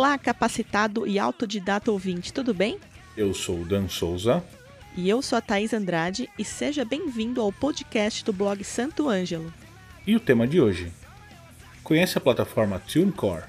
Olá, 0.00 0.16
capacitado 0.16 1.06
e 1.06 1.18
autodidata 1.18 1.92
ouvinte, 1.92 2.32
tudo 2.32 2.54
bem? 2.54 2.78
Eu 3.14 3.34
sou 3.34 3.60
o 3.60 3.64
Dan 3.66 3.86
Souza. 3.86 4.42
E 4.96 5.06
eu 5.06 5.20
sou 5.20 5.36
a 5.36 5.42
Thaís 5.42 5.74
Andrade 5.74 6.26
e 6.38 6.42
seja 6.42 6.86
bem-vindo 6.86 7.38
ao 7.38 7.52
podcast 7.52 8.24
do 8.24 8.32
blog 8.32 8.64
Santo 8.64 9.10
Ângelo. 9.10 9.52
E 10.06 10.16
o 10.16 10.18
tema 10.18 10.48
de 10.48 10.58
hoje? 10.58 10.90
Conhece 11.84 12.16
a 12.16 12.20
plataforma 12.22 12.78
TuneCore? 12.78 13.44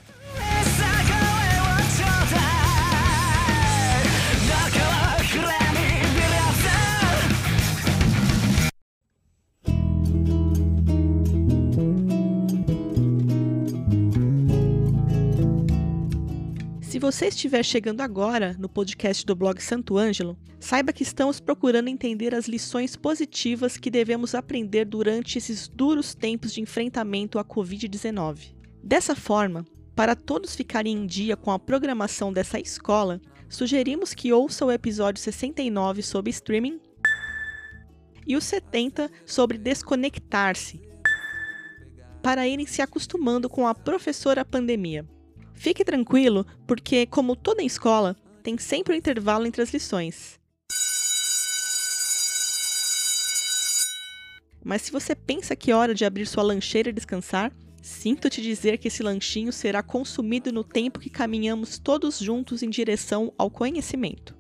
Você 17.12 17.28
estiver 17.28 17.62
chegando 17.62 18.00
agora 18.00 18.56
no 18.58 18.70
podcast 18.70 19.26
do 19.26 19.36
blog 19.36 19.62
Santo 19.62 19.98
Ângelo, 19.98 20.38
saiba 20.62 20.94
que 20.94 21.04
estamos 21.04 21.42
procurando 21.42 21.90
entender 21.90 22.34
as 22.34 22.48
lições 22.48 22.96
positivas 22.96 23.76
que 23.76 23.92
devemos 23.92 24.34
aprender 24.34 24.86
durante 24.86 25.38
esses 25.38 25.68
duros 25.68 26.16
tempos 26.16 26.54
de 26.54 26.62
enfrentamento 26.62 27.38
à 27.38 27.44
Covid-19. 27.44 28.56
Dessa 28.82 29.14
forma, 29.14 29.66
para 29.94 30.16
todos 30.16 30.56
ficarem 30.56 31.00
em 31.00 31.06
dia 31.06 31.36
com 31.36 31.52
a 31.52 31.60
programação 31.60 32.32
dessa 32.32 32.58
escola, 32.58 33.20
sugerimos 33.50 34.14
que 34.14 34.32
ouça 34.32 34.66
o 34.66 34.72
episódio 34.72 35.22
69 35.22 36.02
sobre 36.02 36.30
streaming 36.30 36.80
e 38.26 38.38
o 38.38 38.42
70 38.42 39.12
sobre 39.26 39.58
desconectar-se, 39.58 40.82
para 42.24 42.48
irem 42.48 42.66
se 42.66 42.82
acostumando 42.82 43.50
com 43.50 43.68
a 43.68 43.76
professora 43.76 44.46
pandemia. 44.46 45.06
Fique 45.62 45.86
tranquilo, 45.86 46.44
porque, 46.66 47.06
como 47.06 47.36
toda 47.36 47.62
escola, 47.62 48.18
tem 48.42 48.58
sempre 48.58 48.96
um 48.96 48.98
intervalo 48.98 49.46
entre 49.46 49.62
as 49.62 49.72
lições. 49.72 50.40
Mas 54.66 54.82
se 54.82 54.92
você 54.92 55.14
pensa 55.14 55.56
que 55.56 55.70
é 55.70 55.76
hora 55.76 55.94
de 55.94 56.04
abrir 56.04 56.26
sua 56.26 56.42
lancheira 56.42 56.90
e 56.90 56.92
descansar, 56.92 57.54
sinto 57.80 58.28
te 58.28 58.42
dizer 58.42 58.80
que 58.80 58.88
esse 58.88 59.04
lanchinho 59.04 59.54
será 59.54 59.84
consumido 59.84 60.52
no 60.52 60.64
tempo 60.64 61.00
que 61.00 61.12
caminhamos 61.12 61.78
todos 61.78 62.18
juntos 62.18 62.64
em 62.64 62.70
direção 62.72 63.32
ao 63.38 63.52
conhecimento. 63.52 64.36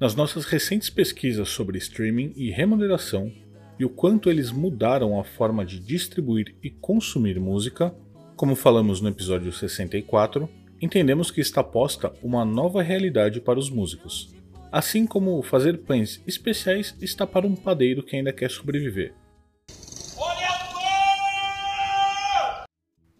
Nas 0.00 0.14
nossas 0.14 0.46
recentes 0.46 0.88
pesquisas 0.88 1.50
sobre 1.50 1.76
streaming 1.76 2.32
e 2.34 2.50
remuneração 2.50 3.30
e 3.78 3.84
o 3.84 3.90
quanto 3.90 4.30
eles 4.30 4.50
mudaram 4.50 5.20
a 5.20 5.24
forma 5.24 5.62
de 5.64 5.78
distribuir 5.78 6.56
e 6.62 6.70
consumir 6.70 7.38
música, 7.38 7.94
como 8.38 8.54
falamos 8.54 9.00
no 9.00 9.08
episódio 9.08 9.52
64, 9.52 10.48
entendemos 10.80 11.28
que 11.28 11.40
está 11.40 11.62
posta 11.64 12.14
uma 12.22 12.44
nova 12.44 12.80
realidade 12.80 13.40
para 13.40 13.58
os 13.58 13.68
músicos. 13.68 14.32
Assim 14.70 15.08
como 15.08 15.42
fazer 15.42 15.78
pães 15.78 16.22
especiais 16.24 16.94
está 17.00 17.26
para 17.26 17.48
um 17.48 17.56
padeiro 17.56 18.00
que 18.00 18.14
ainda 18.14 18.32
quer 18.32 18.48
sobreviver. 18.48 19.12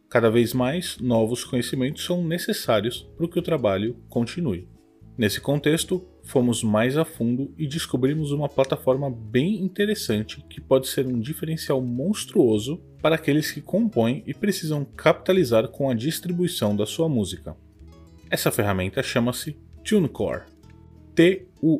Cada 0.08 0.30
vez 0.30 0.54
mais, 0.54 0.96
novos 0.98 1.42
conhecimentos 1.42 2.04
são 2.04 2.24
necessários 2.24 3.02
para 3.16 3.26
que 3.26 3.40
o 3.40 3.42
trabalho 3.42 3.96
continue. 4.08 4.68
Nesse 5.18 5.40
contexto, 5.40 6.08
fomos 6.28 6.62
mais 6.62 6.96
a 6.98 7.06
fundo 7.06 7.52
e 7.56 7.66
descobrimos 7.66 8.32
uma 8.32 8.50
plataforma 8.50 9.10
bem 9.10 9.62
interessante 9.62 10.44
que 10.48 10.60
pode 10.60 10.86
ser 10.86 11.06
um 11.06 11.18
diferencial 11.18 11.80
monstruoso 11.80 12.82
para 13.00 13.14
aqueles 13.14 13.50
que 13.50 13.62
compõem 13.62 14.22
e 14.26 14.34
precisam 14.34 14.84
capitalizar 14.84 15.68
com 15.68 15.88
a 15.88 15.94
distribuição 15.94 16.76
da 16.76 16.84
sua 16.84 17.08
música. 17.08 17.56
Essa 18.30 18.50
ferramenta 18.50 19.02
chama-se 19.02 19.56
TuneCore. 19.82 20.42
T-U-N-E-C-O-R-E. 21.14 21.78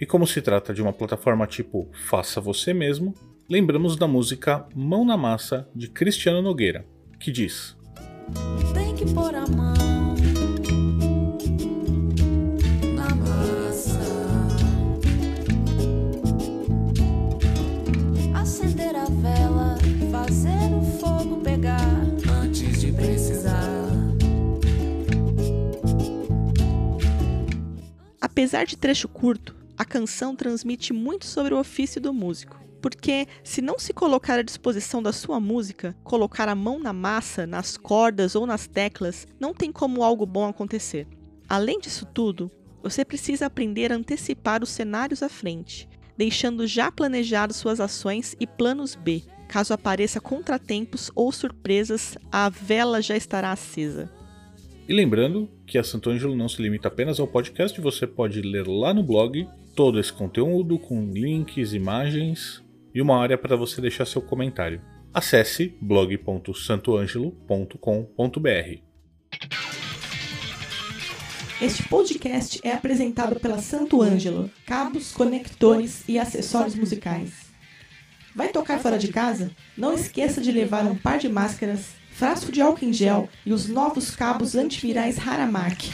E 0.00 0.06
como 0.06 0.26
se 0.26 0.40
trata 0.40 0.72
de 0.72 0.80
uma 0.80 0.92
plataforma 0.94 1.46
tipo 1.46 1.86
Faça 2.08 2.40
Você 2.40 2.72
Mesmo, 2.72 3.14
lembramos 3.46 3.94
da 3.94 4.08
música 4.08 4.66
Mão 4.74 5.04
na 5.04 5.18
Massa 5.18 5.68
de 5.76 5.88
Cristiano 5.88 6.40
Nogueira, 6.40 6.86
que 7.20 7.30
diz: 7.30 7.76
Tem 8.74 8.94
que 8.94 9.12
pôr 9.12 9.34
a 9.34 9.46
mão 9.46 10.14
na 12.94 13.14
massa, 13.14 14.00
acender 18.34 18.94
a 18.94 19.04
vela, 19.06 19.78
fazer 20.10 20.74
o 20.74 20.82
fogo 20.98 21.36
pegar 21.42 21.80
antes 22.42 22.80
de 22.80 22.92
precisar. 22.92 23.62
Apesar 28.20 28.64
de 28.64 28.76
trecho 28.76 29.08
curto, 29.08 29.54
a 29.76 29.84
canção 29.84 30.34
transmite 30.34 30.92
muito 30.92 31.26
sobre 31.26 31.54
o 31.54 31.58
ofício 31.58 32.00
do 32.00 32.12
músico 32.12 32.62
porque 32.82 33.28
se 33.44 33.62
não 33.62 33.78
se 33.78 33.94
colocar 33.94 34.40
à 34.40 34.42
disposição 34.42 35.00
da 35.00 35.12
sua 35.12 35.38
música, 35.38 35.96
colocar 36.02 36.48
a 36.48 36.54
mão 36.54 36.80
na 36.80 36.92
massa, 36.92 37.46
nas 37.46 37.76
cordas 37.76 38.34
ou 38.34 38.44
nas 38.44 38.66
teclas, 38.66 39.26
não 39.38 39.54
tem 39.54 39.70
como 39.70 40.02
algo 40.02 40.26
bom 40.26 40.48
acontecer. 40.48 41.06
Além 41.48 41.78
disso 41.78 42.04
tudo, 42.04 42.50
você 42.82 43.04
precisa 43.04 43.46
aprender 43.46 43.92
a 43.92 43.96
antecipar 43.96 44.64
os 44.64 44.70
cenários 44.70 45.22
à 45.22 45.28
frente, 45.28 45.88
deixando 46.16 46.66
já 46.66 46.90
planejados 46.90 47.56
suas 47.56 47.78
ações 47.78 48.34
e 48.40 48.46
planos 48.46 48.96
B. 48.96 49.22
Caso 49.46 49.72
apareça 49.72 50.20
contratempos 50.20 51.10
ou 51.14 51.30
surpresas, 51.30 52.18
a 52.32 52.48
vela 52.48 53.00
já 53.00 53.16
estará 53.16 53.52
acesa. 53.52 54.10
E 54.88 54.92
lembrando 54.92 55.48
que 55.64 55.78
a 55.78 55.84
Santo 55.84 56.10
Ângelo 56.10 56.34
não 56.34 56.48
se 56.48 56.60
limita 56.60 56.88
apenas 56.88 57.20
ao 57.20 57.28
podcast, 57.28 57.80
você 57.80 58.06
pode 58.06 58.40
ler 58.40 58.66
lá 58.66 58.92
no 58.92 59.02
blog 59.02 59.46
todo 59.76 60.00
esse 60.00 60.12
conteúdo 60.12 60.78
com 60.78 61.12
links, 61.12 61.72
imagens 61.72 62.61
e 62.94 63.00
uma 63.00 63.20
área 63.20 63.38
para 63.38 63.56
você 63.56 63.80
deixar 63.80 64.06
seu 64.06 64.22
comentário. 64.22 64.80
Acesse 65.12 65.76
blog.santoangelo.com.br. 65.80 68.80
Este 71.60 71.88
podcast 71.88 72.60
é 72.64 72.72
apresentado 72.72 73.38
pela 73.38 73.58
Santo 73.58 74.02
Ângelo, 74.02 74.50
cabos, 74.66 75.12
conectores 75.12 76.02
e 76.08 76.18
acessórios 76.18 76.74
musicais. 76.74 77.52
Vai 78.34 78.48
tocar 78.48 78.80
fora 78.80 78.98
de 78.98 79.08
casa? 79.08 79.52
Não 79.76 79.94
esqueça 79.94 80.40
de 80.40 80.50
levar 80.50 80.84
um 80.84 80.96
par 80.96 81.18
de 81.18 81.28
máscaras, 81.28 81.90
frasco 82.10 82.50
de 82.50 82.60
álcool 82.60 82.86
em 82.86 82.92
gel 82.92 83.28
e 83.46 83.52
os 83.52 83.68
novos 83.68 84.16
cabos 84.16 84.56
antivirais 84.56 85.18
Haramark. 85.18 85.84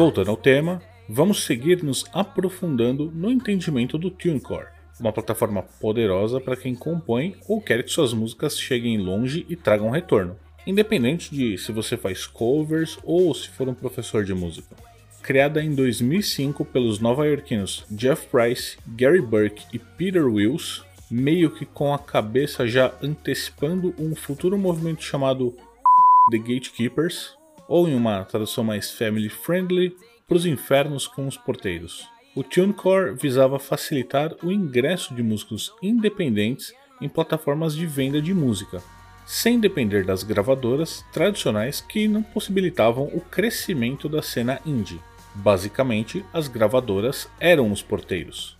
Voltando 0.00 0.30
ao 0.30 0.36
tema, 0.38 0.80
vamos 1.06 1.44
seguir 1.44 1.82
nos 1.82 2.06
aprofundando 2.14 3.12
no 3.14 3.30
entendimento 3.30 3.98
do 3.98 4.10
TuneCore, 4.10 4.68
uma 4.98 5.12
plataforma 5.12 5.62
poderosa 5.78 6.40
para 6.40 6.56
quem 6.56 6.74
compõe 6.74 7.36
ou 7.46 7.60
quer 7.60 7.82
que 7.82 7.90
suas 7.90 8.14
músicas 8.14 8.58
cheguem 8.58 8.96
longe 8.96 9.44
e 9.46 9.54
tragam 9.54 9.90
retorno, 9.90 10.38
independente 10.66 11.30
de 11.30 11.58
se 11.58 11.70
você 11.70 11.98
faz 11.98 12.26
covers 12.26 12.98
ou 13.04 13.34
se 13.34 13.50
for 13.50 13.68
um 13.68 13.74
professor 13.74 14.24
de 14.24 14.32
música. 14.32 14.74
Criada 15.20 15.62
em 15.62 15.74
2005 15.74 16.64
pelos 16.64 16.98
nova-iorquinos 16.98 17.84
Jeff 17.90 18.26
Price, 18.28 18.78
Gary 18.86 19.20
Burke 19.20 19.66
e 19.70 19.78
Peter 19.78 20.24
Wills, 20.24 20.82
meio 21.10 21.50
que 21.50 21.66
com 21.66 21.92
a 21.92 21.98
cabeça 21.98 22.66
já 22.66 22.90
antecipando 23.02 23.94
um 23.98 24.16
futuro 24.16 24.56
movimento 24.56 25.04
chamado 25.04 25.54
The 26.30 26.38
Gatekeepers, 26.38 27.38
ou 27.70 27.88
em 27.88 27.94
uma 27.94 28.24
tradução 28.24 28.64
mais 28.64 28.90
family 28.90 29.28
friendly, 29.28 29.96
para 30.26 30.36
os 30.36 30.44
infernos 30.44 31.06
com 31.06 31.26
os 31.26 31.36
porteiros. 31.36 32.04
O 32.34 32.42
TuneCore 32.42 33.14
visava 33.14 33.58
facilitar 33.60 34.34
o 34.42 34.50
ingresso 34.50 35.14
de 35.14 35.22
músicos 35.22 35.72
independentes 35.80 36.74
em 37.00 37.08
plataformas 37.08 37.74
de 37.74 37.86
venda 37.86 38.20
de 38.20 38.34
música, 38.34 38.82
sem 39.24 39.60
depender 39.60 40.04
das 40.04 40.24
gravadoras 40.24 41.04
tradicionais 41.12 41.80
que 41.80 42.08
não 42.08 42.22
possibilitavam 42.22 43.04
o 43.04 43.20
crescimento 43.20 44.08
da 44.08 44.20
cena 44.20 44.60
indie. 44.66 45.00
Basicamente, 45.34 46.24
as 46.32 46.48
gravadoras 46.48 47.28
eram 47.38 47.70
os 47.70 47.82
porteiros. 47.82 48.58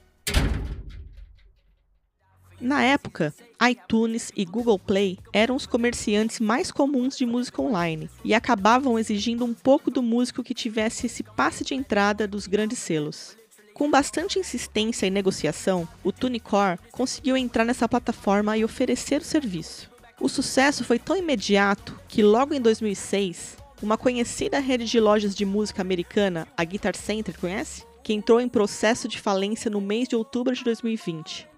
Na 2.61 2.83
época, 2.85 3.35
iTunes 3.71 4.31
e 4.37 4.45
Google 4.45 4.79
Play 4.79 5.19
eram 5.33 5.57
os 5.57 5.65
comerciantes 5.65 6.41
mais 6.41 6.71
comuns 6.71 7.17
de 7.17 7.25
música 7.25 7.63
online 7.63 8.11
e 8.23 8.35
acabavam 8.35 8.99
exigindo 8.99 9.47
um 9.47 9.55
pouco 9.55 9.91
do 9.91 10.03
músico 10.03 10.43
que 10.43 10.53
tivesse 10.53 11.07
esse 11.07 11.23
passe 11.23 11.65
de 11.65 11.75
entrada 11.75 12.29
dos 12.29 12.47
grandes 12.47 12.79
selos. 12.79 13.35
Com 13.73 13.91
bastante 13.91 14.39
insistência 14.39 15.07
e 15.07 15.11
negociação, 15.11 15.89
o 16.05 16.13
TuneCore 16.13 16.79
conseguiu 16.93 17.35
entrar 17.35 17.65
nessa 17.65 17.89
plataforma 17.89 18.59
e 18.59 18.63
oferecer 18.63 19.23
o 19.23 19.25
serviço. 19.25 19.91
O 20.21 20.29
sucesso 20.29 20.85
foi 20.85 20.99
tão 20.99 21.17
imediato 21.17 21.99
que 22.07 22.23
logo 22.23 22.53
em 22.53 22.61
2006, 22.61 23.57
uma 23.81 23.97
conhecida 23.97 24.59
rede 24.59 24.85
de 24.85 25.01
lojas 25.01 25.35
de 25.35 25.47
música 25.47 25.81
americana, 25.81 26.47
a 26.55 26.63
Guitar 26.63 26.95
Center, 26.95 27.41
conhece? 27.41 27.85
Que 28.05 28.13
entrou 28.13 28.39
em 28.39 28.51
processo 28.51 29.09
de 29.09 29.19
falência 29.19 29.71
no 29.71 29.81
mês 29.81 30.07
de 30.07 30.15
outubro 30.15 30.55
de 30.55 30.63
2020. 30.63 31.50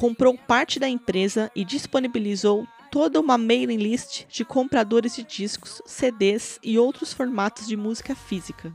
Comprou 0.00 0.34
parte 0.34 0.80
da 0.80 0.88
empresa 0.88 1.50
e 1.54 1.62
disponibilizou 1.62 2.66
toda 2.90 3.20
uma 3.20 3.36
mailing 3.36 3.76
list 3.76 4.24
de 4.30 4.46
compradores 4.46 5.14
de 5.14 5.22
discos, 5.22 5.82
CDs 5.84 6.58
e 6.64 6.78
outros 6.78 7.12
formatos 7.12 7.68
de 7.68 7.76
música 7.76 8.14
física. 8.14 8.72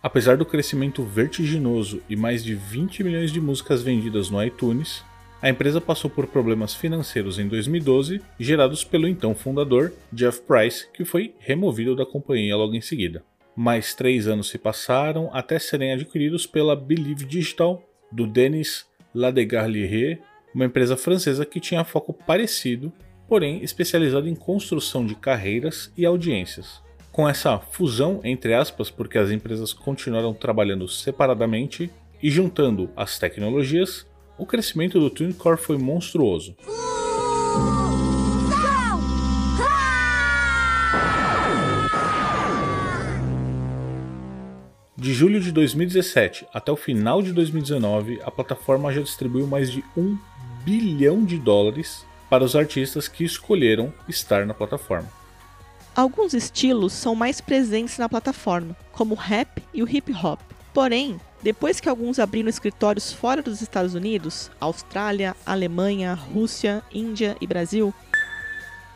Apesar 0.00 0.36
do 0.36 0.46
crescimento 0.46 1.02
vertiginoso 1.02 2.00
e 2.08 2.14
mais 2.14 2.44
de 2.44 2.54
20 2.54 3.02
milhões 3.02 3.32
de 3.32 3.40
músicas 3.40 3.82
vendidas 3.82 4.30
no 4.30 4.40
iTunes, 4.40 5.02
a 5.42 5.50
empresa 5.50 5.80
passou 5.80 6.08
por 6.08 6.28
problemas 6.28 6.72
financeiros 6.72 7.40
em 7.40 7.48
2012, 7.48 8.22
gerados 8.38 8.84
pelo 8.84 9.08
então 9.08 9.34
fundador, 9.34 9.92
Jeff 10.12 10.40
Price, 10.42 10.86
que 10.92 11.04
foi 11.04 11.34
removido 11.40 11.96
da 11.96 12.06
companhia 12.06 12.56
logo 12.56 12.76
em 12.76 12.80
seguida. 12.80 13.24
Mais 13.56 13.92
três 13.92 14.28
anos 14.28 14.48
se 14.48 14.56
passaram 14.56 15.30
até 15.32 15.58
serem 15.58 15.92
adquiridos 15.92 16.46
pela 16.46 16.76
Believe 16.76 17.24
Digital, 17.24 17.82
do 18.12 18.26
Denis 19.12 19.22
Ladegarlier, 19.22 20.20
uma 20.54 20.64
empresa 20.64 20.96
francesa 20.96 21.46
que 21.46 21.60
tinha 21.60 21.84
foco 21.84 22.12
parecido, 22.12 22.92
porém 23.28 23.62
especializado 23.62 24.28
em 24.28 24.34
construção 24.34 25.06
de 25.06 25.14
carreiras 25.14 25.92
e 25.96 26.04
audiências. 26.04 26.82
Com 27.10 27.28
essa 27.28 27.58
fusão, 27.58 28.20
entre 28.24 28.54
aspas, 28.54 28.90
porque 28.90 29.18
as 29.18 29.30
empresas 29.30 29.72
continuaram 29.72 30.32
trabalhando 30.32 30.88
separadamente 30.88 31.90
e 32.22 32.30
juntando 32.30 32.90
as 32.96 33.18
tecnologias, 33.18 34.06
o 34.38 34.46
crescimento 34.46 34.98
do 34.98 35.10
TuneCore 35.10 35.58
foi 35.58 35.76
monstruoso. 35.76 36.56
De 45.02 45.12
julho 45.12 45.40
de 45.40 45.50
2017 45.50 46.46
até 46.54 46.70
o 46.70 46.76
final 46.76 47.22
de 47.22 47.32
2019, 47.32 48.20
a 48.24 48.30
plataforma 48.30 48.92
já 48.92 49.00
distribuiu 49.00 49.48
mais 49.48 49.68
de 49.68 49.84
um 49.96 50.16
bilhão 50.64 51.24
de 51.24 51.38
dólares 51.38 52.06
para 52.30 52.44
os 52.44 52.54
artistas 52.54 53.08
que 53.08 53.24
escolheram 53.24 53.92
estar 54.08 54.46
na 54.46 54.54
plataforma. 54.54 55.10
Alguns 55.92 56.34
estilos 56.34 56.92
são 56.92 57.16
mais 57.16 57.40
presentes 57.40 57.98
na 57.98 58.08
plataforma, 58.08 58.76
como 58.92 59.16
o 59.16 59.18
rap 59.18 59.60
e 59.74 59.82
o 59.82 59.88
hip 59.88 60.14
hop. 60.14 60.38
Porém, 60.72 61.20
depois 61.42 61.80
que 61.80 61.88
alguns 61.88 62.20
abriram 62.20 62.48
escritórios 62.48 63.12
fora 63.12 63.42
dos 63.42 63.60
Estados 63.60 63.96
Unidos, 63.96 64.52
Austrália, 64.60 65.34
Alemanha, 65.44 66.14
Rússia, 66.14 66.80
Índia 66.94 67.36
e 67.40 67.46
Brasil, 67.48 67.92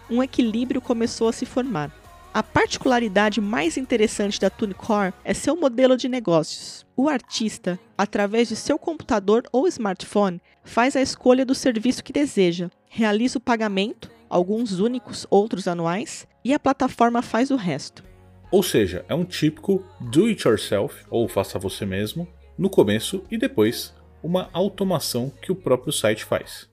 um 0.09 0.23
equilíbrio 0.23 0.81
começou 0.81 1.27
a 1.27 1.33
se 1.33 1.45
formar. 1.45 1.91
A 2.37 2.43
particularidade 2.43 3.41
mais 3.41 3.79
interessante 3.79 4.39
da 4.39 4.51
TuneCore 4.51 5.15
é 5.25 5.33
seu 5.33 5.57
modelo 5.57 5.97
de 5.97 6.07
negócios. 6.07 6.85
O 6.95 7.09
artista, 7.09 7.81
através 7.97 8.49
de 8.49 8.57
seu 8.57 8.79
computador 8.79 9.45
ou 9.51 9.67
smartphone, 9.67 10.39
faz 10.63 10.95
a 10.97 11.01
escolha 11.01 11.47
do 11.47 11.55
serviço 11.55 12.05
que 12.05 12.13
deseja, 12.13 12.71
realiza 12.91 13.39
o 13.39 13.41
pagamento, 13.41 14.11
alguns 14.29 14.81
únicos, 14.81 15.27
outros 15.31 15.67
anuais, 15.67 16.29
e 16.45 16.53
a 16.53 16.59
plataforma 16.59 17.23
faz 17.23 17.51
o 17.51 17.57
resto. 17.57 18.05
Ou 18.51 18.63
seja, 18.63 19.03
é 19.09 19.15
um 19.15 19.25
típico 19.25 19.83
do 19.99 20.27
it 20.27 20.47
yourself, 20.47 21.07
ou 21.09 21.27
faça 21.29 21.59
você 21.59 21.87
mesmo, 21.87 22.29
no 22.59 22.69
começo 22.69 23.25
e 23.31 23.39
depois 23.39 23.95
uma 24.23 24.51
automação 24.53 25.33
que 25.41 25.51
o 25.51 25.57
próprio 25.57 25.91
site 25.91 26.23
faz. 26.23 26.69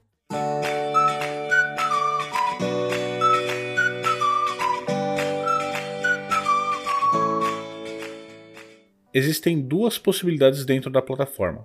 Existem 9.16 9.60
duas 9.60 9.96
possibilidades 9.96 10.64
dentro 10.64 10.90
da 10.90 11.00
plataforma: 11.00 11.64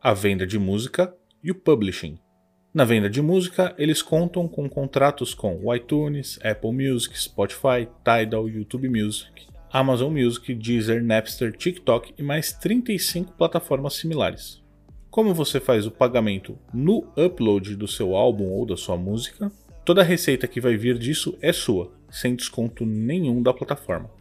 a 0.00 0.14
venda 0.14 0.46
de 0.46 0.58
música 0.58 1.14
e 1.44 1.50
o 1.50 1.54
publishing. 1.54 2.18
Na 2.72 2.86
venda 2.86 3.10
de 3.10 3.20
música, 3.20 3.74
eles 3.76 4.00
contam 4.00 4.48
com 4.48 4.66
contratos 4.66 5.34
com 5.34 5.60
o 5.62 5.74
iTunes, 5.74 6.38
Apple 6.42 6.72
Music, 6.72 7.20
Spotify, 7.20 7.86
Tidal, 8.02 8.48
YouTube 8.48 8.88
Music, 8.88 9.46
Amazon 9.70 10.10
Music, 10.10 10.54
Deezer, 10.54 11.04
Napster, 11.04 11.54
TikTok 11.54 12.14
e 12.16 12.22
mais 12.22 12.52
35 12.52 13.34
plataformas 13.34 13.92
similares. 13.92 14.62
Como 15.10 15.34
você 15.34 15.60
faz 15.60 15.86
o 15.86 15.90
pagamento 15.90 16.58
no 16.72 17.12
upload 17.14 17.76
do 17.76 17.86
seu 17.86 18.16
álbum 18.16 18.48
ou 18.48 18.64
da 18.64 18.76
sua 18.76 18.96
música, 18.96 19.52
toda 19.84 20.00
a 20.00 20.04
receita 20.04 20.48
que 20.48 20.62
vai 20.62 20.78
vir 20.78 20.98
disso 20.98 21.36
é 21.42 21.52
sua, 21.52 21.92
sem 22.10 22.34
desconto 22.34 22.86
nenhum 22.86 23.42
da 23.42 23.52
plataforma. 23.52 24.15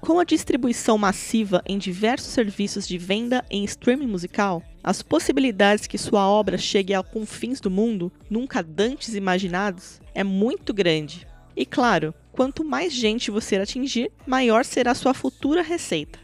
Com 0.00 0.18
a 0.20 0.24
distribuição 0.24 0.96
massiva 0.96 1.62
em 1.66 1.76
diversos 1.76 2.28
serviços 2.28 2.86
de 2.86 2.96
venda 2.96 3.44
em 3.50 3.64
streaming 3.64 4.06
musical, 4.06 4.62
as 4.82 5.02
possibilidades 5.02 5.86
que 5.86 5.98
sua 5.98 6.26
obra 6.28 6.56
chegue 6.56 6.94
a 6.94 7.02
confins 7.02 7.60
do 7.60 7.70
mundo, 7.70 8.10
nunca 8.30 8.62
dantes 8.62 9.14
imaginados, 9.14 10.00
é 10.14 10.22
muito 10.22 10.72
grande. 10.72 11.26
E 11.56 11.66
claro, 11.66 12.14
quanto 12.32 12.64
mais 12.64 12.92
gente 12.92 13.30
você 13.30 13.56
atingir, 13.56 14.10
maior 14.26 14.64
será 14.64 14.94
sua 14.94 15.12
futura 15.12 15.62
receita. 15.62 16.18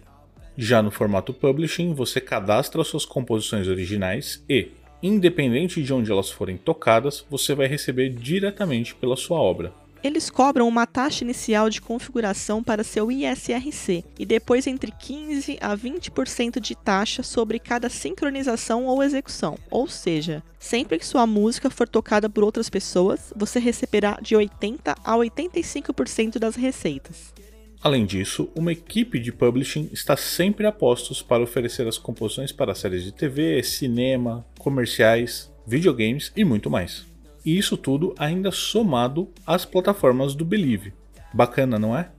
Já 0.57 0.81
no 0.81 0.91
formato 0.93 1.35
publishing, 1.35 1.93
você 1.93 2.21
cadastra 2.21 2.85
suas 2.85 3.05
composições 3.05 3.67
originais 3.67 4.43
e, 4.49 4.69
independente 5.03 5.83
de 5.83 5.93
onde 5.93 6.13
elas 6.13 6.31
forem 6.31 6.57
tocadas, 6.57 7.27
você 7.29 7.55
vai 7.55 7.67
receber 7.67 8.09
diretamente 8.11 8.95
pela 8.95 9.17
sua 9.17 9.39
obra. 9.39 9.75
Eles 10.05 10.29
cobram 10.29 10.69
uma 10.69 10.87
taxa 10.87 11.25
inicial 11.25 11.71
de 11.71 11.81
configuração 11.81 12.63
para 12.63 12.85
seu 12.85 13.11
ISRC 13.11 14.05
e 14.19 14.27
depois 14.27 14.67
entre 14.67 14.93
15 14.93 15.57
a 15.63 15.75
20% 15.75 16.61
de 16.61 16.75
taxa 16.75 17.23
sobre 17.23 17.59
cada 17.59 17.89
sincronização 17.89 18.85
ou 18.85 19.03
execução. 19.03 19.57
Ou 19.71 19.89
seja, 19.89 20.43
sempre 20.59 20.99
que 20.99 21.07
sua 21.07 21.27
música 21.27 21.71
for 21.71 21.89
tocada 21.89 22.29
por 22.29 22.45
outras 22.45 22.69
pessoas, 22.69 23.33
você 23.35 23.59
receberá 23.59 24.19
de 24.21 24.37
80 24.37 24.95
a 25.03 25.17
85% 25.17 26.39
das 26.39 26.55
receitas. 26.55 27.33
Além 27.81 28.05
disso, 28.05 28.51
uma 28.55 28.73
equipe 28.73 29.19
de 29.19 29.33
publishing 29.33 29.89
está 29.91 30.19
sempre 30.19 30.67
a 30.67 30.73
postos 30.73 31.23
para 31.23 31.43
oferecer 31.43 31.89
as 31.89 31.97
composições 31.97 32.53
para 32.53 32.75
séries 32.75 33.05
de 33.05 33.13
TV, 33.13 33.63
cinema, 33.63 34.45
comerciais, 34.59 35.51
videogames 35.67 36.31
e 36.37 36.45
muito 36.45 36.69
mais. 36.69 37.14
E 37.45 37.59
isso 37.59 37.77
tudo 37.77 38.15
ainda 38.19 38.51
somado 38.51 39.31
às 39.47 39.65
plataformas 39.65 40.35
do 40.35 40.45
Believe. 40.45 40.95
Bacana, 41.33 41.79
não 41.79 41.97
é? 41.97 42.11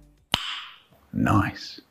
Nice. 1.12 1.82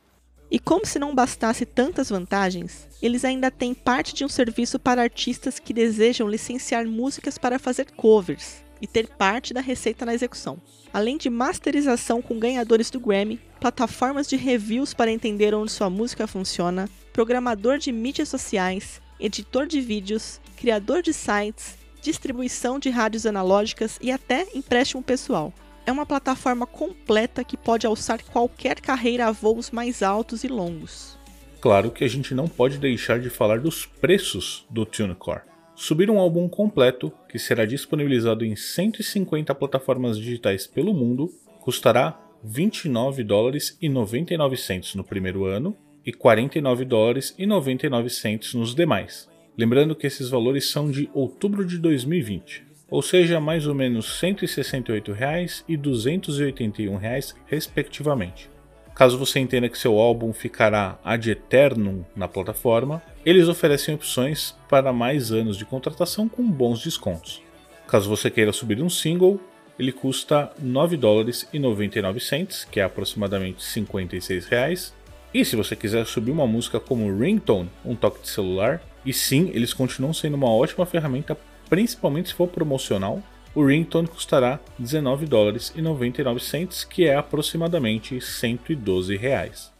E 0.51 0.59
como 0.59 0.87
se 0.87 0.99
não 0.99 1.15
bastasse 1.15 1.67
tantas 1.67 2.11
vantagens, 2.11 2.87
eles 3.03 3.25
ainda 3.25 3.51
têm 3.51 3.75
parte 3.75 4.15
de 4.15 4.25
um 4.25 4.29
serviço 4.29 4.79
para 4.79 5.03
artistas 5.03 5.59
que 5.59 5.73
desejam 5.73 6.29
licenciar 6.29 6.87
músicas 6.87 7.37
para 7.39 7.59
fazer 7.59 7.91
covers 7.93 8.63
e 8.81 8.87
ter 8.87 9.09
parte 9.09 9.53
da 9.53 9.61
receita 9.61 10.05
na 10.05 10.15
execução. 10.15 10.61
Além 10.93 11.17
de 11.17 11.29
masterização 11.29 12.23
com 12.23 12.39
ganhadores 12.39 12.89
do 12.89 13.01
Grammy, 13.01 13.41
plataformas 13.59 14.29
de 14.29 14.37
reviews 14.37 14.95
para 14.95 15.11
entender 15.11 15.55
onde 15.55 15.73
sua 15.73 15.91
música 15.91 16.27
funciona, 16.27 16.89
programador 17.13 17.79
de 17.79 17.91
mídias 17.91 18.29
sociais, 18.29 19.01
editor 19.19 19.67
de 19.67 19.81
vídeos, 19.81 20.41
criador 20.57 21.03
de 21.03 21.13
sites 21.13 21.84
distribuição 22.05 22.79
de 22.79 22.91
rádios 22.91 23.25
analógicas 23.25 23.99
e 24.01 24.13
até 24.13 24.47
empréstimo 24.55 25.03
pessoal. 25.03 25.53
É 25.87 25.91
uma 25.91 26.05
plataforma 26.05 26.67
completa 26.67 27.43
que 27.43 27.57
pode 27.57 27.87
alçar 27.87 28.23
qualquer 28.23 28.81
carreira 28.81 29.27
a 29.27 29.33
voos 29.33 29.71
mais 29.71 30.03
altos 30.03 30.45
e 30.45 30.49
longos. 30.49 31.19
Claro 31.61 31.91
que 31.91 32.05
a 32.05 32.09
gente 32.09 32.35
não 32.35 32.47
pode 32.47 32.77
deixar 32.77 33.19
de 33.19 33.31
falar 33.31 33.59
dos 33.59 33.87
preços 33.87 34.67
do 34.69 34.85
TuneCore. 34.85 35.41
Subir 35.75 36.11
um 36.11 36.19
álbum 36.19 36.47
completo, 36.47 37.11
que 37.29 37.39
será 37.39 37.65
disponibilizado 37.65 38.45
em 38.45 38.55
150 38.55 39.55
plataformas 39.55 40.19
digitais 40.19 40.67
pelo 40.67 40.93
mundo, 40.93 41.33
custará 41.61 42.21
29 42.43 43.25
dólares 43.25 43.79
e 43.81 43.89
99 43.89 44.57
centos 44.59 44.95
no 44.95 45.03
primeiro 45.03 45.47
ano 45.47 45.75
e 46.05 46.13
49 46.13 46.85
dólares 46.85 47.35
e 47.39 47.47
99 47.47 48.11
centos 48.11 48.53
nos 48.55 48.75
demais. 48.75 49.29
Lembrando 49.57 49.95
que 49.95 50.07
esses 50.07 50.29
valores 50.29 50.69
são 50.69 50.91
de 50.91 51.09
outubro 51.15 51.65
de 51.65 51.79
2020, 51.79 52.65
ou 52.91 53.01
seja, 53.01 53.41
mais 53.41 53.67
ou 53.67 53.75
menos 53.75 54.19
168 54.19 55.13
reais 55.13 55.65
e 55.69 55.77
281 55.77 56.97
reais, 56.97 57.35
respectivamente. 57.47 58.51
Caso 58.95 59.19
você 59.19 59.41
entenda 59.41 59.69
que 59.69 59.79
seu 59.79 59.99
álbum 59.99 60.33
ficará 60.33 60.99
ad 61.05 61.29
eternum 61.29 62.05
na 62.15 62.29
plataforma, 62.29 63.03
eles 63.25 63.49
oferecem 63.49 63.95
opções 63.95 64.57
para 64.69 64.93
mais 64.93 65.33
anos 65.33 65.57
de 65.57 65.65
contratação 65.65 66.29
com 66.29 66.49
bons 66.49 66.83
descontos. 66.83 67.43
Caso 67.89 68.09
você 68.09 68.31
queira 68.31 68.53
subir 68.53 68.81
um 68.81 68.89
single, 68.89 69.41
ele 69.79 69.91
custa 69.91 70.53
9 70.61 70.97
dólares 70.97 71.49
e 71.53 71.59
99 71.59 72.21
cents, 72.21 72.65
que 72.65 72.79
é 72.79 72.85
aproximadamente 72.85 73.63
56 73.65 74.47
reais. 74.47 74.95
E 75.33 75.45
se 75.45 75.57
você 75.57 75.75
quiser 75.75 76.07
subir 76.07 76.31
uma 76.31 76.47
música 76.47 76.79
como 76.79 77.13
Ringtone, 77.17 77.69
um 77.85 77.97
toque 77.97 78.23
de 78.23 78.29
celular, 78.29 78.81
e 79.05 79.13
sim, 79.13 79.51
eles 79.53 79.75
continuam 79.75 80.15
sendo 80.15 80.35
uma 80.35 80.51
ótima 80.51 80.87
ferramenta, 80.87 81.37
principalmente 81.69 82.29
se 82.29 82.35
for 82.35 82.49
promocional, 82.49 83.23
o 83.55 83.65
Ringtone 83.65 84.09
custará 84.09 84.59
19 84.79 85.27
dólares 85.27 85.73
e 85.77 85.83
99 85.83 86.41
cents, 86.41 86.83
que 86.85 87.07
é 87.07 87.15
aproximadamente 87.15 88.21
112 88.21 89.17
reais. 89.17 89.73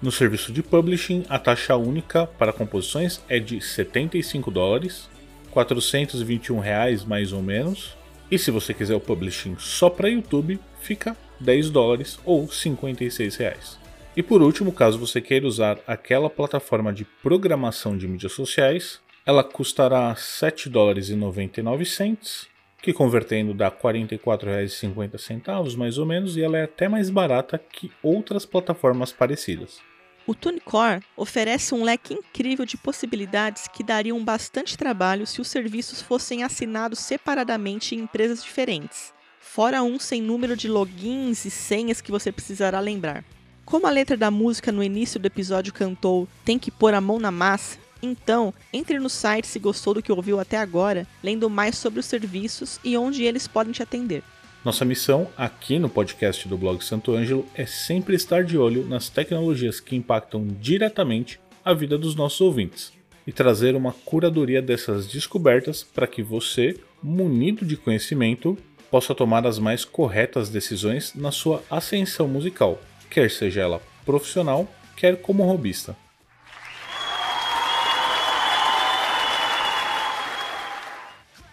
No 0.00 0.10
serviço 0.10 0.52
de 0.52 0.62
publishing, 0.62 1.24
a 1.28 1.38
taxa 1.38 1.76
única 1.76 2.26
para 2.26 2.52
composições 2.52 3.20
é 3.28 3.38
de 3.38 3.60
75 3.60 4.50
dólares, 4.50 5.08
421 5.50 6.58
reais 6.58 7.04
mais 7.04 7.32
ou 7.32 7.42
menos. 7.42 7.96
E 8.30 8.38
se 8.38 8.50
você 8.50 8.72
quiser 8.72 8.94
o 8.94 9.00
publishing 9.00 9.56
só 9.58 9.90
para 9.90 10.08
YouTube, 10.08 10.58
fica 10.80 11.16
10 11.42 11.70
dólares 11.70 12.18
ou 12.24 12.48
56 12.48 13.36
reais. 13.36 13.78
E 14.16 14.22
por 14.22 14.42
último, 14.42 14.72
caso 14.72 14.98
você 14.98 15.20
queira 15.20 15.46
usar 15.46 15.78
aquela 15.86 16.30
plataforma 16.30 16.92
de 16.92 17.04
programação 17.04 17.96
de 17.96 18.06
mídias 18.06 18.32
sociais, 18.32 19.00
ela 19.24 19.42
custará 19.42 20.14
7 20.14 20.68
dólares 20.68 21.08
e 21.08 21.14
99 21.14 21.84
cents, 21.84 22.46
que 22.82 22.92
convertendo 22.92 23.54
dá 23.54 23.68
R$ 23.68 23.76
44,50 23.82 25.76
mais 25.76 25.96
ou 25.96 26.04
menos, 26.04 26.36
e 26.36 26.42
ela 26.42 26.58
é 26.58 26.64
até 26.64 26.88
mais 26.88 27.08
barata 27.08 27.56
que 27.58 27.90
outras 28.02 28.44
plataformas 28.44 29.12
parecidas. 29.12 29.80
O 30.26 30.34
TuneCore 30.34 31.02
oferece 31.16 31.74
um 31.74 31.82
leque 31.82 32.14
incrível 32.14 32.64
de 32.64 32.76
possibilidades 32.76 33.66
que 33.66 33.82
dariam 33.82 34.22
bastante 34.24 34.76
trabalho 34.76 35.26
se 35.26 35.40
os 35.40 35.48
serviços 35.48 36.00
fossem 36.00 36.44
assinados 36.44 37.00
separadamente 37.00 37.94
em 37.94 38.00
empresas 38.00 38.42
diferentes, 38.42 39.12
fora 39.42 39.82
um 39.82 39.98
sem 39.98 40.22
número 40.22 40.56
de 40.56 40.68
logins 40.68 41.44
e 41.44 41.50
senhas 41.50 42.00
que 42.00 42.10
você 42.10 42.30
precisará 42.30 42.80
lembrar. 42.80 43.24
Como 43.66 43.86
a 43.86 43.90
letra 43.90 44.16
da 44.16 44.30
música 44.30 44.72
no 44.72 44.82
início 44.82 45.20
do 45.20 45.26
episódio 45.26 45.72
cantou 45.72 46.26
Tem 46.44 46.58
que 46.58 46.70
pôr 46.70 46.94
a 46.94 47.00
mão 47.00 47.18
na 47.18 47.30
massa, 47.30 47.78
então 48.00 48.54
entre 48.72 48.98
no 48.98 49.10
site 49.10 49.46
se 49.46 49.58
gostou 49.58 49.94
do 49.94 50.02
que 50.02 50.12
ouviu 50.12 50.40
até 50.40 50.56
agora, 50.56 51.06
lendo 51.22 51.50
mais 51.50 51.76
sobre 51.76 52.00
os 52.00 52.06
serviços 52.06 52.80
e 52.82 52.96
onde 52.96 53.24
eles 53.24 53.46
podem 53.46 53.72
te 53.72 53.82
atender. 53.82 54.22
Nossa 54.64 54.84
missão 54.84 55.28
aqui 55.36 55.78
no 55.78 55.88
podcast 55.88 56.48
do 56.48 56.56
blog 56.56 56.82
Santo 56.82 57.12
Ângelo 57.12 57.44
é 57.54 57.66
sempre 57.66 58.14
estar 58.14 58.44
de 58.44 58.56
olho 58.56 58.86
nas 58.86 59.08
tecnologias 59.08 59.80
que 59.80 59.96
impactam 59.96 60.46
diretamente 60.60 61.40
a 61.64 61.74
vida 61.74 61.98
dos 61.98 62.14
nossos 62.14 62.40
ouvintes 62.40 62.92
e 63.26 63.32
trazer 63.32 63.74
uma 63.74 63.92
curadoria 63.92 64.62
dessas 64.62 65.06
descobertas 65.06 65.82
para 65.82 66.06
que 66.06 66.22
você, 66.22 66.76
munido 67.02 67.64
de 67.64 67.76
conhecimento, 67.76 68.56
possa 68.92 69.14
tomar 69.14 69.46
as 69.46 69.58
mais 69.58 69.86
corretas 69.86 70.50
decisões 70.50 71.14
na 71.14 71.32
sua 71.32 71.64
ascensão 71.70 72.28
musical, 72.28 72.78
quer 73.08 73.30
seja 73.30 73.62
ela 73.62 73.82
profissional, 74.04 74.68
quer 74.94 75.16
como 75.16 75.44
robista. 75.44 75.96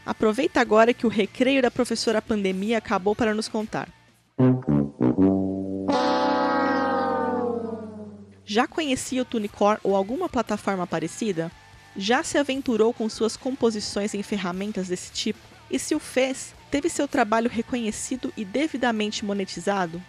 Aproveita 0.05 0.59
agora 0.59 0.93
que 0.93 1.05
o 1.05 1.09
recreio 1.09 1.61
da 1.61 1.71
professora 1.71 2.21
Pandemia 2.21 2.77
acabou 2.77 3.15
para 3.15 3.33
nos 3.33 3.47
contar. 3.47 3.87
Já 8.43 8.67
conhecia 8.67 9.21
o 9.21 9.25
Tunicore 9.25 9.79
ou 9.81 9.95
alguma 9.95 10.27
plataforma 10.27 10.85
parecida? 10.85 11.49
Já 11.95 12.21
se 12.21 12.37
aventurou 12.37 12.93
com 12.93 13.07
suas 13.07 13.37
composições 13.37 14.13
em 14.13 14.21
ferramentas 14.23 14.89
desse 14.89 15.13
tipo? 15.13 15.39
E 15.71 15.79
se 15.79 15.95
o 15.95 15.99
fez, 15.99 16.53
teve 16.69 16.89
seu 16.89 17.07
trabalho 17.07 17.49
reconhecido 17.49 18.33
e 18.37 18.45
devidamente 18.45 19.25
monetizado? 19.25 20.01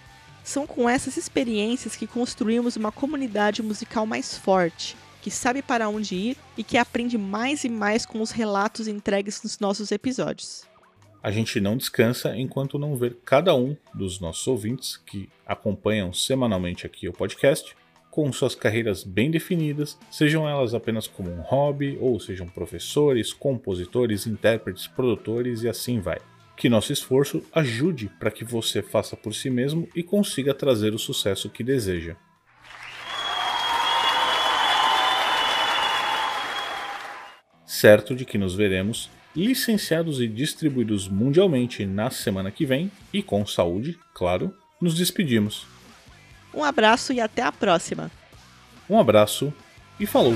São 0.43 0.67
com 0.67 0.88
essas 0.88 1.17
experiências 1.17 1.97
que 1.97 2.07
construímos 2.07 2.76
uma 2.76 2.90
comunidade 2.90 3.62
musical 3.62 4.07
mais 4.07 4.37
forte, 4.37 4.97
que 5.21 5.31
sabe 5.31 5.62
para 5.62 5.88
onde 5.88 6.14
ir 6.14 6.37
e 6.57 6.64
que 6.64 6.79
aprende 6.79 7.19
mais 7.19 7.64
e 7.64 7.69
mais 7.69 8.07
com 8.07 8.21
os 8.21 8.31
relatos 8.31 8.88
entregues 8.88 9.43
nos 9.43 9.59
nossos 9.59 9.93
episódios. 9.93 10.64
A 11.23 11.31
gente 11.31 11.61
não 11.61 11.76
descansa 11.76 12.35
enquanto 12.35 12.79
não 12.79 12.97
ver 12.97 13.19
cada 13.25 13.55
um 13.55 13.76
dos 13.93 14.21
nossos 14.21 14.47
ouvintes 14.47 14.97
que 14.97 15.29
acompanham 15.47 16.12
semanalmente 16.14 16.87
aqui 16.87 17.09
o 17.09 17.12
podcast 17.12 17.76
com 18.11 18.33
suas 18.33 18.55
carreiras 18.55 19.05
bem 19.05 19.31
definidas, 19.31 19.99
sejam 20.11 20.49
elas 20.49 20.75
apenas 20.75 21.07
como 21.07 21.31
um 21.31 21.43
hobby 21.43 21.97
ou 22.00 22.19
sejam 22.19 22.49
professores, 22.49 23.33
compositores, 23.33 24.26
intérpretes, 24.26 24.87
produtores 24.88 25.62
e 25.62 25.69
assim 25.69 26.00
vai. 26.00 26.19
Que 26.61 26.69
nosso 26.69 26.93
esforço 26.93 27.43
ajude 27.52 28.09
para 28.21 28.31
que 28.31 28.45
você 28.45 28.83
faça 28.83 29.17
por 29.17 29.35
si 29.35 29.50
mesmo 29.50 29.88
e 29.97 30.02
consiga 30.05 30.55
trazer 30.55 30.95
o 30.95 30.99
sucesso 30.99 31.50
que 31.50 31.64
deseja. 31.64 32.14
certo 37.81 38.14
de 38.14 38.26
que 38.26 38.37
nos 38.37 38.55
veremos 38.55 39.09
licenciados 39.35 40.21
e 40.21 40.29
distribuídos 40.29 41.09
mundialmente 41.09 41.87
na 41.87 42.11
semana 42.11 42.50
que 42.50 42.67
vem 42.67 42.93
e 43.11 43.23
com 43.23 43.47
saúde, 43.47 43.99
claro, 44.12 44.55
nos 44.79 44.95
despedimos. 44.95 45.67
Um 46.52 46.62
abraço 46.62 47.11
e 47.11 47.21
até 47.21 47.40
a 47.40 47.50
próxima. 47.50 48.11
Um 48.88 48.99
abraço 48.99 49.50
e 49.99 50.05
falou! 50.05 50.35